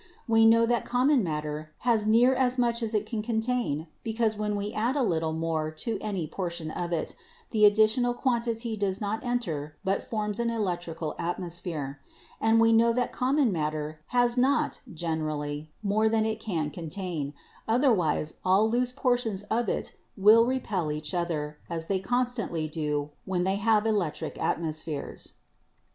[0.27, 4.55] We know that common matter has near as much as it can contain because when
[4.55, 7.15] we add a little more to any portion of it,
[7.51, 11.99] the additional quantity does not enter but forms an electrical atmosphere.
[12.41, 17.35] And we know that common matter has not (generally) more than it can contain,
[17.67, 23.43] otherwise all loose portions of it would repel each other as they constantly do when
[23.43, 25.33] they have electric atmospheres.